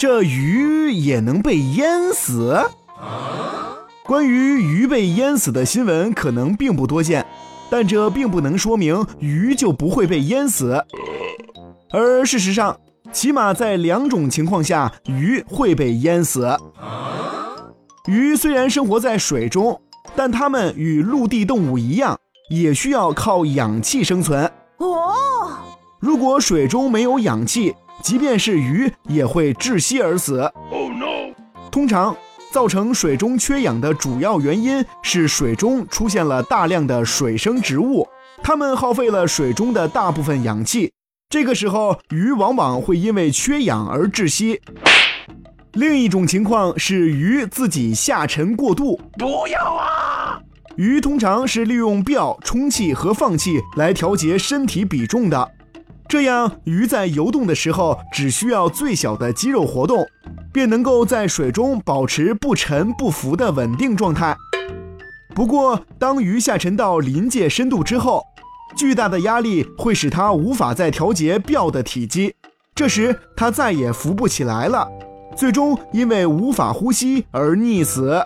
[0.00, 2.58] 这鱼也能被淹死？
[4.06, 7.26] 关于鱼被淹死的新闻可能并不多见，
[7.68, 10.82] 但这并不能说明鱼就不会被淹死。
[11.92, 12.80] 而事实上，
[13.12, 16.48] 起码在两种情况下，鱼会被淹死。
[18.06, 19.78] 鱼虽然生活在水中，
[20.16, 24.50] 但它们与陆地动物一样，也需要靠氧气生存。
[24.78, 25.12] 哦，
[26.00, 30.40] 如果水中没有氧气，即便是鱼也会窒息而死。
[30.70, 31.34] Oh no！
[31.70, 32.16] 通常
[32.52, 38.06] 造成水中缺氧的主要原因是水中出现了大量的水生植物，
[38.42, 40.92] 它们耗费了水中的大部分氧气。
[41.28, 44.60] 这个时候，鱼往往会因为缺氧而窒息。
[45.74, 49.00] 另一种情况是鱼自己下沉过度。
[49.16, 50.40] 不要啊！
[50.76, 55.48] 鱼通常是利用鳔充气和放气来调节身体比重的，
[56.10, 60.04] 这样鱼在游动的时候只需要最小的肌肉活动，
[60.52, 64.36] 便能够在水中保持不沉不浮的稳定状态。
[65.36, 68.24] 不过，当鱼下沉到临界深度之后，
[68.76, 72.34] 巨大的压力会使它无法再调节鳔的体积，
[72.74, 74.88] 这时它再也浮不起来了。
[75.36, 78.20] 最终因为无法呼吸而溺死。